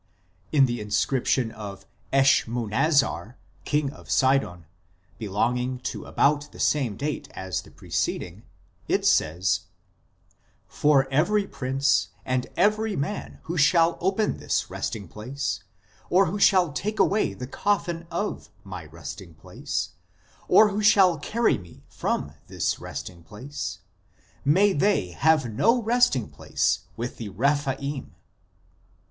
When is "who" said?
13.43-13.59, 16.25-16.39, 20.69-20.81